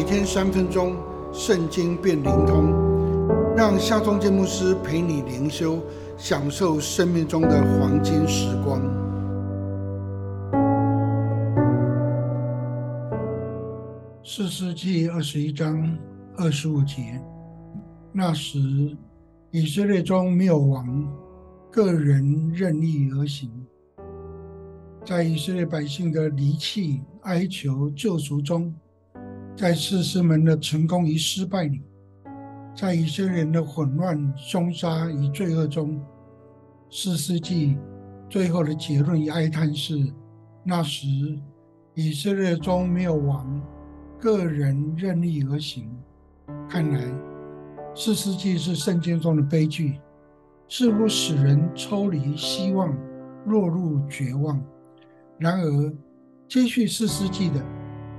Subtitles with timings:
[0.00, 0.96] 每天三分钟，
[1.30, 2.72] 圣经变灵通，
[3.54, 5.78] 让夏忠建牧师陪你灵修，
[6.16, 8.80] 享受生命中的黄金时光。
[14.24, 15.94] 四世纪二十一章
[16.34, 17.20] 二十五节，
[18.10, 18.58] 那时
[19.50, 21.06] 以色列中没有王，
[21.70, 23.50] 个人任意而行。
[25.04, 28.74] 在以色列百姓的离弃、哀求、救赎中，
[29.60, 31.82] 在士师们的成功与失败里，
[32.74, 36.00] 在以色列人的混乱、凶杀与罪恶中，
[36.90, 37.76] 四世纪
[38.26, 40.10] 最后的结论与哀叹是：
[40.64, 41.06] 那时
[41.92, 43.60] 以色列中没有王，
[44.18, 45.90] 个人任意而行。
[46.66, 47.12] 看来，
[47.94, 50.00] 四世纪是圣经中的悲剧，
[50.68, 52.96] 似乎使人抽离希望，
[53.44, 54.58] 落入绝望。
[55.38, 55.92] 然而，
[56.48, 57.62] 接续四世纪的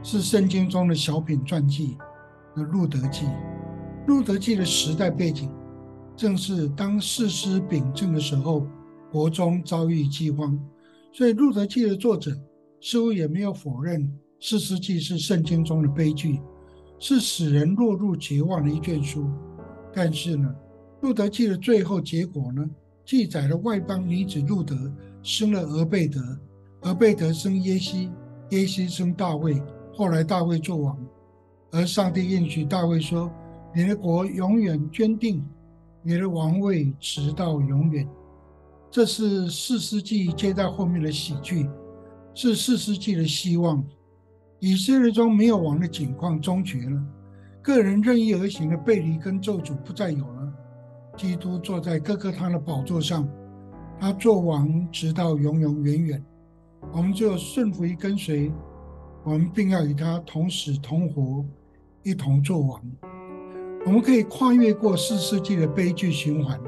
[0.03, 1.97] 是圣经中的小品传记
[2.55, 3.25] 的《路德记》。
[4.07, 5.49] 《路德记》的时代背景，
[6.15, 8.65] 正是当四师秉政的时候，
[9.11, 10.57] 国中遭遇饥荒。
[11.13, 12.31] 所以，《路德记》的作者
[12.81, 16.41] 似乎也没有否认四世纪是圣经中的悲剧，
[16.97, 19.29] 是使人落入绝望的一卷书。
[19.93, 20.49] 但是呢，
[21.05, 22.65] 《路德记》的最后结果呢，
[23.05, 24.75] 记载了外邦女子路德
[25.21, 26.19] 生了俄贝德。
[26.81, 28.09] 俄贝德生耶西，
[28.49, 29.61] 耶西生大卫，
[29.93, 30.97] 后来大卫做王。
[31.71, 33.31] 而上帝应许大卫说
[33.73, 35.41] ：“你的国永远坚定，
[36.03, 38.07] 你的王位直到永远。”
[38.91, 41.69] 这是四世纪接在后面的喜剧，
[42.33, 43.81] 是四世纪的希望。
[44.59, 47.01] 以色列中没有王的境况终结了，
[47.61, 50.53] 个人任意而行的背离跟咒诅不再有了。
[51.15, 53.27] 基督坐在各个他的宝座上，
[53.97, 56.25] 他做王直到永永远远。
[56.91, 58.51] 我们就顺服于跟随，
[59.23, 61.45] 我们并要与他同死同活，
[62.03, 62.81] 一同作王。
[63.85, 66.59] 我们可以跨越过四世纪的悲剧循环，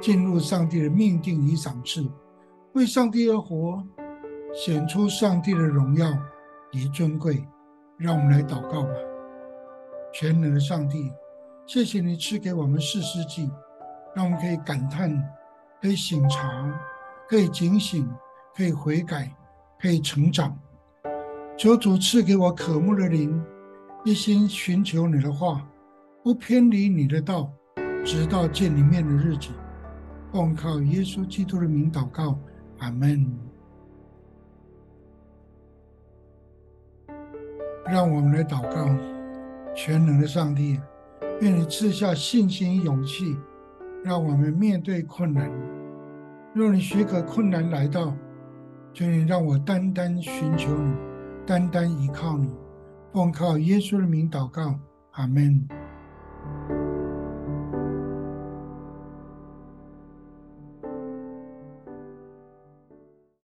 [0.00, 2.06] 进入上帝的命定与赏赐，
[2.74, 3.82] 为上帝而活，
[4.52, 6.10] 显出上帝的荣耀
[6.72, 7.44] 与尊贵。
[7.96, 8.90] 让我们来祷告吧，
[10.12, 11.10] 全能的上帝，
[11.66, 13.50] 谢谢你赐给我们四世纪，
[14.14, 15.10] 让我们可以感叹，
[15.82, 16.80] 可以醒察，
[17.28, 18.08] 可以警醒，
[18.54, 19.32] 可以悔改。
[19.80, 20.58] 可以成长，
[21.58, 23.44] 求主赐给我渴慕的灵，
[24.04, 25.68] 一心寻求你的话，
[26.22, 27.50] 不偏离你的道，
[28.04, 29.48] 直到见你面的日子。
[30.30, 32.38] 奉靠耶稣基督的名祷告，
[32.78, 33.26] 阿门。
[37.86, 38.88] 让我们来祷告，
[39.74, 40.78] 全能的上帝，
[41.40, 43.36] 愿你赐下信心勇气，
[44.04, 45.50] 让我们面对困难。
[46.54, 48.14] 若你许可困难来到。
[48.94, 50.92] 求你让我单单寻求你，
[51.48, 52.54] 单单依靠你，
[53.10, 54.78] 奉靠耶稣的名祷告，
[55.12, 55.66] 阿门。